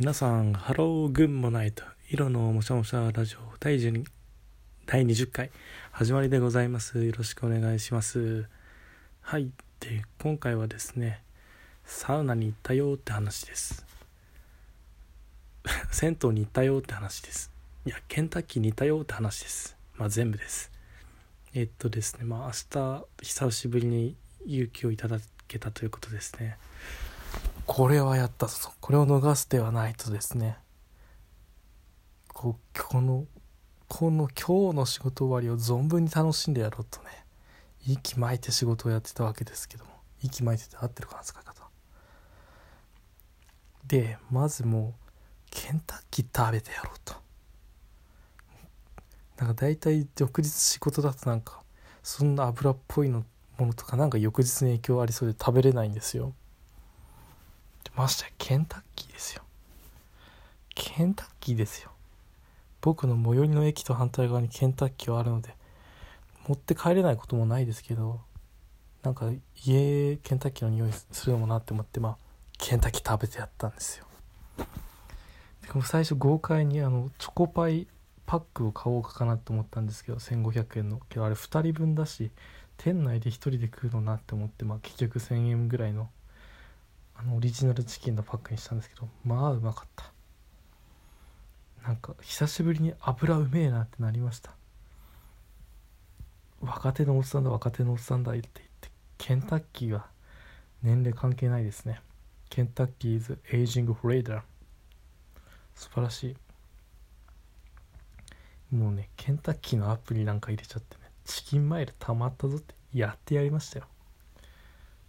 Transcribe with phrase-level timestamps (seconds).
[0.00, 4.04] 皆さん、ハローグンモナイト、色のもしゃもしゃラジオ第12
[4.86, 5.50] 第20回
[5.90, 7.04] 始まりでございます。
[7.04, 8.46] よろしくお願いします。
[9.22, 9.50] はい。
[9.80, 11.20] で、今回はですね、
[11.84, 13.84] サウナに行ったよって話です。
[15.90, 17.50] 銭湯に行ったよって話です。
[17.84, 19.76] いや、ケンタッキーに行ったよって話です。
[19.96, 20.70] まあ全部です。
[21.54, 24.14] えっとですね、まあ明日、久しぶりに
[24.46, 25.18] 勇気をいただ
[25.48, 26.56] けたということですね。
[27.66, 30.58] これはやったぞこれを逃す手はないとですね。
[32.28, 33.26] ここの
[33.88, 37.08] この今日の仕事終わりを存分に楽しんでやろうとね。
[37.86, 39.90] 息巻いて仕事をやってたわけですけども。
[40.22, 41.68] 息巻いてて合ってるかな使い方。
[43.86, 45.08] でまずもう
[45.50, 47.14] ケンタッキー食べてやろうと。
[49.38, 51.62] なんか大体翌日仕事だとなんか
[52.02, 53.24] そんな油っぽいの
[53.56, 56.34] ものとかなんか翌日に影響ありそうで食べれないんですよ。
[57.96, 59.42] ましてケンタッキーですよ。
[60.74, 61.90] ケンタッキーですよ。
[62.80, 65.54] 僕の最寄りの駅と反対側にケンタッキーはあるので
[66.46, 68.20] 持って帰れないこともないですけど
[69.02, 69.30] なんか
[69.64, 72.16] 家ケンタッキーの匂いするのもなって思ってまあ
[72.58, 74.06] ケンタッキー食べてやったんですよ。
[74.56, 77.86] でも最初豪快にあのチョコパイ
[78.26, 81.00] パックを買おうかなと思ったんですけど1500円の。
[81.08, 82.30] けどあれ2人分だし
[82.76, 86.08] 店内で1人で食うのなって思ってまあ結局1000円ぐらいの
[87.18, 90.04] あのオリジナルチキンのパックにしたんですけどまあうまかった。
[91.84, 94.52] なんか久しぶりに油うめえなってなりました。
[96.60, 100.06] 若手のおっさんだ若手のおっさんだって言ってケンタッキーは
[100.82, 102.00] 年齢関係ないですね。
[102.50, 104.42] ケンタッキーズエイジングフレーダー
[105.74, 106.36] 素晴らし
[108.70, 108.74] い。
[108.74, 113.86] もうねケンタッキーのアプリなんか入れちゃってねチキンマイルたまったぞってやってやりましたよ。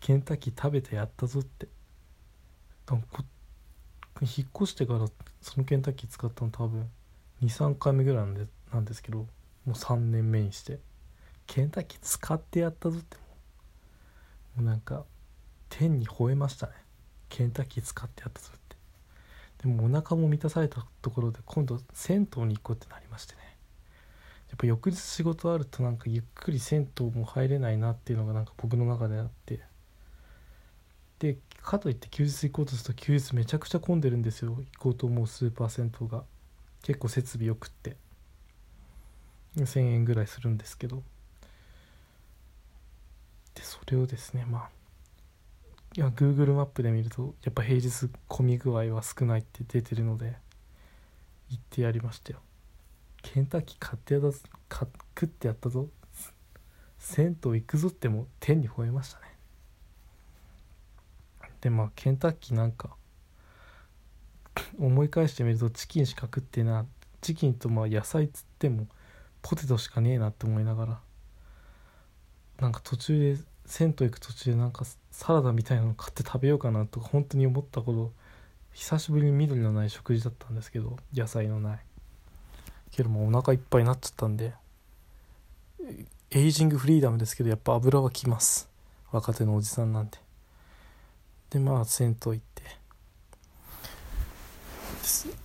[0.00, 1.68] ケンタッキー食べてやったぞって
[2.94, 5.06] 引っ越してから
[5.40, 6.88] そのケンタッキー使ったの多分
[7.42, 9.26] 23回目ぐらいなんでなんですけども
[9.68, 10.78] う3年目にして。
[11.46, 13.16] ケンタッキー使ってやったぞって。
[14.56, 15.04] もうなんか
[15.68, 16.72] 天に吠えましたね。
[17.28, 18.76] ケンタッキー使ってやったぞって。
[19.62, 23.40] でもお腹も満たされたところで今度銭湯に行こうってなりましてね。
[24.48, 29.60] やっぱ翌日仕事あるとなんかゆっくり銭湯も入れないなっていうのがなんか僕の中であって。
[31.18, 34.52] でかといって休日行こうとすると休日めちゃくちゃ混んでるんですよ。
[34.52, 36.24] 行こうと思うスーパー銭湯が。
[36.82, 37.96] 結構設備よくって。
[39.56, 41.02] 1000円ぐらいするんですけど。
[43.54, 44.70] でそれをですねまあ
[45.96, 50.36] いや Google マップで見るとやっぱ平日混み具合は少ないって出てるので
[51.48, 52.40] 行ってやりましたよ。
[53.22, 54.22] ケンタッキー買ってやっ
[54.68, 54.86] た
[55.18, 55.88] 食ってやったぞ。
[56.98, 59.35] 銭湯行くぞっても天に吠えましたね。
[61.66, 62.96] でまあケンタッキーなんか
[64.78, 66.86] 思い返してみるとチキンしか食ってな
[67.20, 68.86] チキンとまあ野菜つっても
[69.42, 71.00] ポテトしかねえなって思いながら。
[72.60, 78.12] なんか途中で銭湯行く途中でなんかサラダみたいなの買って食べようかなとか本当に思ったほど
[78.72, 81.80] 久しぶりに緑のない食事だったんですけど野菜のない。
[82.92, 84.54] けどもうお腹いっぱいになっちゃったんで
[86.30, 88.70] エイジングフリーダムですけどやっぱ油はきます。
[89.10, 90.18] 若手のおじさんなんで
[91.56, 92.62] でまあ銭湯行って。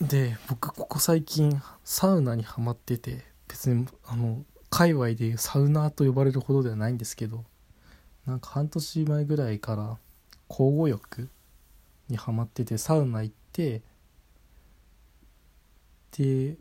[0.00, 7.44] で僕ここ最近サウナにはまってて別にあの界隈でサウナーと呼ばれるほどではないんですけど
[8.24, 9.98] なんか半年前ぐらいから
[10.48, 11.28] 交互浴
[12.08, 13.82] にはまっててサウナ行って
[16.16, 16.56] で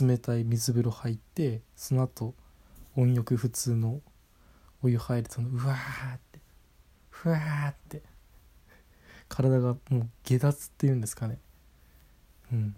[0.00, 2.34] 冷たい水風呂入ってその後
[2.94, 4.00] 温浴普通の
[4.82, 6.20] お湯入るとうわーっ
[7.26, 8.02] ふわーって。
[9.28, 11.40] 体がもう下脱っていうんですかね。
[12.52, 12.76] うん。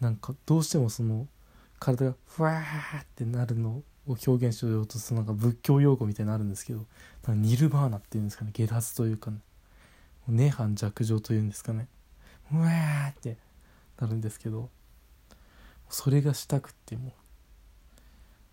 [0.00, 1.28] なんかどうしてもその
[1.78, 6.86] 体がふわーってなるのを表現しようとするなんか仏教用語みたいになるんですけど
[7.28, 8.52] ニルバーナっていうんですかね。
[8.54, 9.36] 下脱というか、ね、
[10.30, 11.88] 涅槃弱情というんですかね。
[12.50, 13.36] うわーって
[14.00, 14.70] なるんですけど
[15.90, 17.12] それがしたくってもう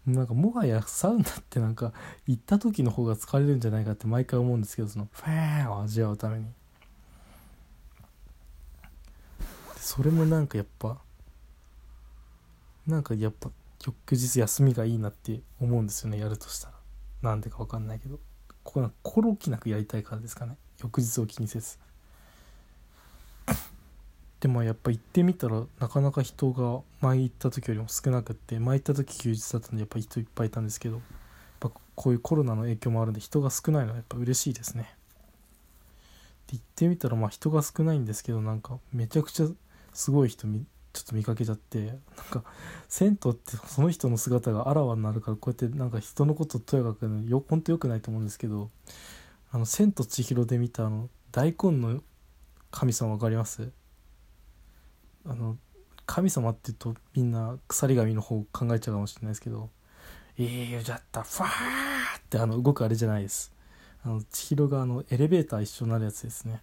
[0.05, 1.91] なんかもはやサウナってなんか
[2.27, 6.45] 行った時の方が疲れるんじゃないかって毎回思うんですけどそのファーを味わうために。
[9.77, 10.97] それもなんかやっぱ
[12.87, 13.49] なんかやっぱ
[13.85, 16.73] 翌日休みがいいなって思うんですよねやるとしたら。
[17.21, 18.19] なんでか分かんないけど。
[18.63, 20.57] ここは心置きなくやりたいからですかね。
[20.81, 21.77] 翌日を気にせず。
[24.45, 31.03] でもやっぱ行ってみたらなかなか人が前行った時よりも少なくって前行った時休日だったんでやっぱ人いっぱいいたんですけどやっ
[31.61, 34.95] ぱこういうコロナの影響もあるんで人が少ないのはやっぱ嬉しいですね。
[36.45, 39.47] で行ってみたらまあ人が少ないんですけどなんかめちゃくちゃ
[39.93, 40.63] すごい人み
[40.93, 41.95] ちょっと見かけちゃってなん
[42.29, 42.43] か
[42.87, 48.69] 銭湯ってその人の姿があらわになるからこうやってなんか人のこととやかくよほんとよくないと思うんですけど
[49.51, 52.03] あの「千と千尋」で見たあの大根の
[52.69, 53.71] 神様わかります？
[55.25, 55.57] あの
[56.05, 59.69] 神様って言うとみんな鎖神の方考えちゃうかもしれないですけど
[60.37, 61.47] 「いいよじゃったファー!」
[62.19, 63.51] ってあの動くあれじゃないです。
[64.03, 66.61] あの千尋があのエレベーター一緒になるやつですね。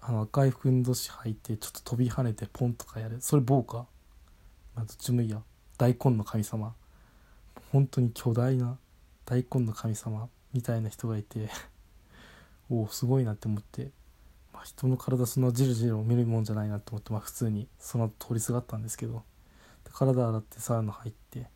[0.00, 3.20] あの赤いふんどし履いてちょっと飛び跳ねてポンとかやる。
[3.20, 3.86] それ棒か
[4.74, 5.42] まあどっちもいいや。
[5.78, 6.74] 大根の神様。
[7.72, 8.78] 本当に巨大な
[9.24, 11.50] 大根の神様みたいな人がいて。
[12.70, 13.90] おおすごいなって思って、
[14.64, 19.22] 人の体そんなじるじるを見るもんじゃないなと思って、まあ、普通にその通りすがったんですけど
[19.92, 21.46] 体洗ってサウナ入って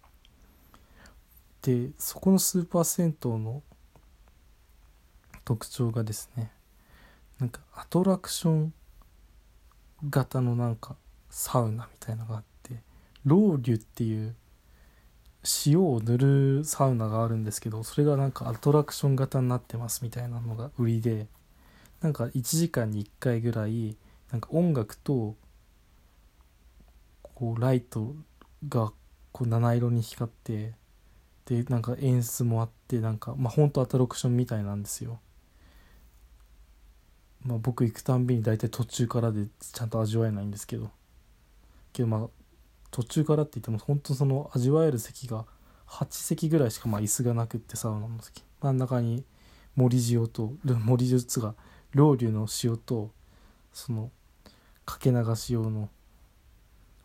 [1.62, 3.62] でそこのスーパー銭湯の
[5.44, 6.50] 特徴がですね
[7.38, 8.72] なんかアトラクション
[10.10, 10.96] 型のなんか
[11.30, 12.74] サウナみたいのがあって
[13.24, 14.34] ロウリュっていう
[15.66, 21.26] 塩を塗るサウナがあるんですけどそれがなんかアトラクション型になってますみたいなのが売りで
[22.00, 23.96] なんか1時間に1回ぐらい
[24.30, 25.36] なんか音楽と
[27.22, 28.14] こうライト
[28.68, 28.92] が
[29.32, 30.74] こう七色に光って
[31.46, 35.20] でなんか演出もあってなんかまあ本当アトラクションみたいなんですよ。
[37.44, 40.90] まあ、僕行くたんびに大体途中からでちゃんと味わえないんですけど。
[41.92, 42.28] けどまあ
[42.90, 45.44] 途中からって言っても本当その味わえる席が
[45.86, 48.42] 8席ぐらいしかまあ椅子がなくってサウナの席。
[48.60, 49.24] 真ん中に
[49.76, 51.54] 森塩と森塩つが
[51.96, 53.10] ロウリュの塩と
[53.72, 54.10] その
[54.84, 55.88] かけ流し用の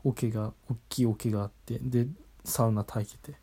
[0.04, 2.08] 桶が大きい桶があってで
[2.44, 3.38] サウナ炊いてて。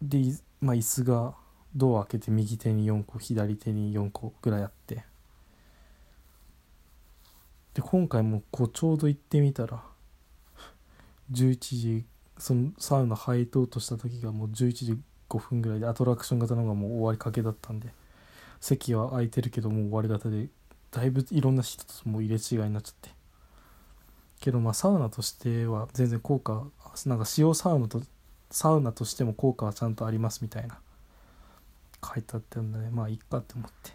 [0.00, 0.18] で
[0.62, 1.34] まあ椅子が
[1.76, 5.04] ドア開けて右手に4個左手に4個ぐらいあって。
[7.74, 9.82] で今回もこうちょうど行ってみたら
[11.30, 12.04] 11時
[12.38, 17.92] そのサウナ入ろうとした時がもう11時5分ぐらいでアトラクション型の方がもう終わりかけだったんで。
[18.64, 20.48] 席は空いてるけどもう終わり型で
[20.90, 23.10] だいぶいろんな人とも入れ違いになっちゃって。
[24.40, 26.64] けどまあサウナとしては全然効果
[27.04, 28.02] なんか使用サウナと
[28.50, 30.78] サウナとしても効果はちゃんとありますみたいな。
[32.02, 33.92] 書いてあったんでまあいいかって思って。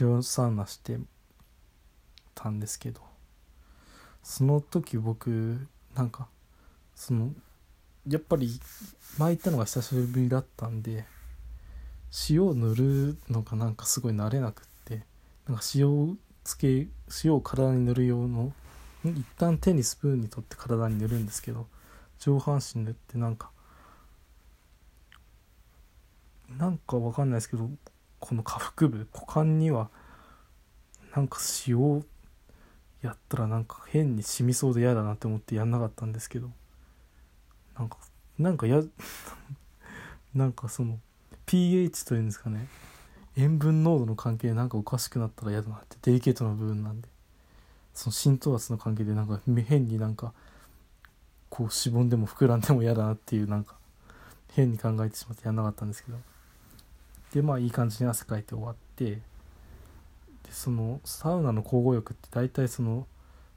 [0.00, 0.98] 塩サウナして
[2.34, 3.00] たんですけど。
[4.24, 6.26] その時僕なんか
[6.96, 7.32] その
[8.08, 8.60] やっぱり
[9.18, 11.04] 巻いたのが久しぶりだったんで
[12.28, 15.02] 塩を塗るのがなんかすごい慣れなくって
[15.46, 16.88] なんか塩つけ
[17.24, 18.52] 塩を体に塗る用の
[19.04, 21.66] 一旦手にスプーンに取って体に塗るんですけど
[22.18, 23.50] 上半身塗ってなんか
[26.58, 27.70] なんかわかんないですけど
[28.20, 29.88] この下腹部股間には
[31.16, 32.04] なんか塩
[33.02, 36.50] やったらなんか変に染みそうで嫌だなって思ってやんなかったんですけど
[37.76, 37.98] なんか
[38.38, 38.82] なんかや
[40.34, 40.98] なんかその
[41.52, 42.66] pH というんですかね。
[43.36, 45.98] 塩分濃度の関係でなんかおかしくなったら嫌だなって。
[46.00, 47.08] デリケートな部分なんで。
[47.92, 50.32] その浸透圧の関係でなんか変になんか
[51.50, 53.74] こうしぼんでも膨らんでも嫌だなっていうなんか
[54.54, 56.16] 変に考えてしまってやんなかったんですけど。
[57.34, 59.10] でまあいい感じに汗かいて終わって。
[59.16, 59.20] で
[60.50, 63.06] そのサウナの交互浴って大体その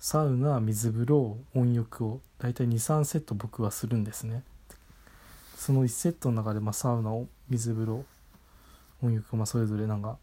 [0.01, 4.43] サウナ水風呂温浴を大体23セット僕はするんですね。
[5.55, 8.05] その1セットの中でまサウナを水風呂
[9.01, 10.17] 温浴まあそれぞれなんか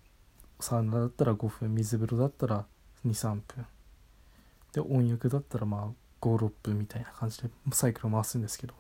[0.61, 2.67] サウナだったら5分水風呂だったら
[3.07, 3.67] 23分。
[4.73, 8.75] で温浴だったらまあ56分みたいな感じでサイクルを回すんですけど。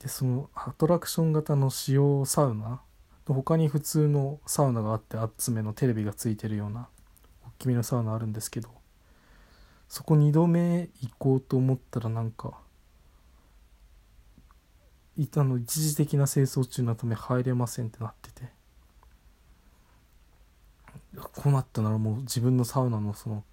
[0.00, 2.82] でそのアトラクション型の使用サウナ
[3.26, 6.88] の他に普通のサウナがあって厚めのテレビがついてるような
[7.46, 8.68] 大きめのサウナあるんですけど
[9.88, 12.58] そこ2度目行こうと思ったらなんか
[15.16, 18.48] あの一時的な清掃中のため入れませんってなってて。
[21.16, 23.44] こうなったならもう自分のサウナのその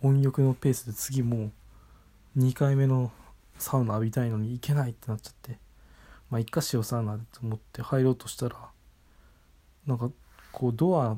[0.00, 1.50] 温浴のペースで次も
[2.36, 3.12] う2回目の
[3.58, 5.58] サウナ浴びたいのに行けないってなっちゃって。
[6.30, 8.56] まあ一箇所サウナでと思って入ろうとしたら
[9.86, 10.10] なんか
[10.52, 11.16] こうドア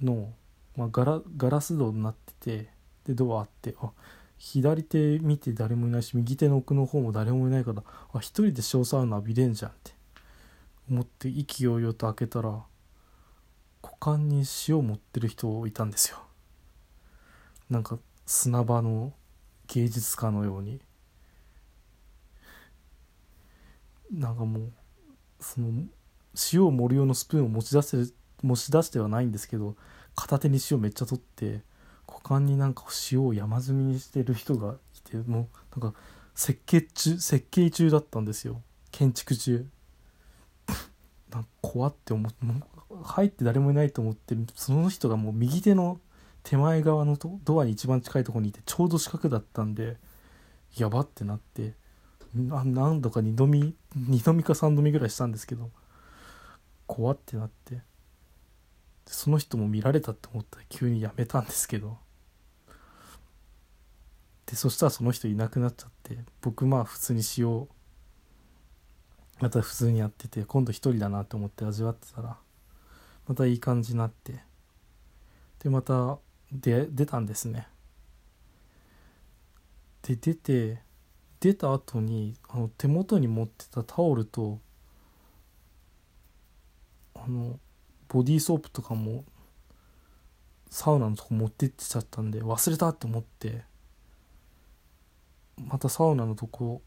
[0.00, 0.32] の、
[0.76, 2.70] まあ、ガラガラス戸になってて
[3.06, 3.90] でドアあってあ
[4.40, 7.82] 左手見て誰もいないし右手の奥の方も誰もいないから
[8.12, 9.92] あ一人で小サウナ浴びれんじゃんって。
[10.90, 12.64] 思って意気揚々と開けたら
[13.82, 16.18] 股間に塩持ってる人いたんですよ。
[17.68, 19.12] なんか砂場の
[19.68, 20.80] 芸術家のように。
[24.10, 24.72] なんかもう
[25.38, 25.70] その
[26.52, 29.76] 塩を盛る用のスプーンを持ち出して持ち出してはないんですけど
[30.16, 31.60] 片手に塩めっちゃ取って
[32.22, 35.98] 股間になんか塩を山積みにしてる人がいてもうなんか
[36.34, 38.62] 設計中設計中だったんですよ。
[38.90, 39.66] 建築中。
[41.30, 42.38] なんか怖って思って
[43.04, 46.00] 入って誰もいないと思ってその人がもう右手の
[46.42, 49.96] 手前側のドアに一番近いとこにいてちょうど四角だったんで
[50.76, 51.74] やばってなって
[52.34, 55.70] な何度か2度見2度見か3度見ぐらいしたんですけど
[56.86, 57.78] 怖ってなって
[59.06, 61.98] その人も見られたって思ったら急にやめたんですけど。
[64.50, 67.68] でそしたらその人いなくなっちゃって僕まあ普通に塩
[69.40, 72.36] また普通にやってて今度一人だなと思って味わってたら
[73.28, 74.40] またいい感じになって。
[75.62, 76.18] でまた
[76.50, 77.68] で出たんですね。
[80.02, 80.82] で出て
[81.38, 84.58] 出た後にあの手元に持ってたタオルと
[87.14, 87.60] あの
[88.08, 89.24] ボディーソープとかも
[90.70, 93.69] サウナのとこ持ってってちゃったんで忘れたって思って。
[95.68, 96.82] またサウナのとこ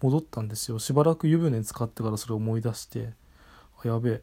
[0.00, 0.78] 戻ったんですよ。
[0.78, 3.14] しばらく湯船使ってからそれ思い出して
[3.82, 4.14] あやべえ。
[4.16, 4.20] っ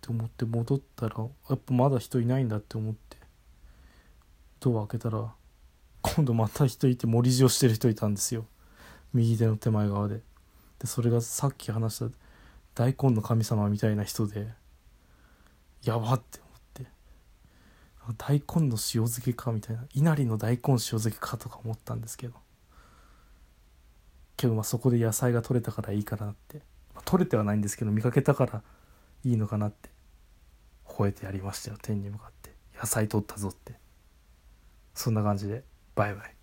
[0.00, 1.16] て思って戻ったら
[1.48, 3.16] やっぱまだ人いないんだって思って
[4.58, 5.32] ドア開けたら
[6.02, 8.46] 今度また人いて盛り塩してる人いたんですよ。
[9.12, 10.22] 右手の手前側で。
[10.80, 12.06] でそれがさっき話した
[12.74, 14.48] 大根の神様みたいな人で
[15.84, 16.86] やばって思って。
[18.18, 19.84] 大根の塩漬けかみたいな。
[19.94, 22.34] 稲荷の大根塩漬けかとか思ったんですけど。
[24.42, 26.58] けどまあそこで野菜が取れたからいいかなって、
[26.94, 28.62] まあ、取れてはないんですけど見かけたから
[29.24, 29.90] いいのかなって。
[30.84, 32.50] 吠えてやりましたよ天に向かって。
[32.78, 33.74] 野菜取ったぞって。
[34.94, 36.34] そんな感じでバイバイ。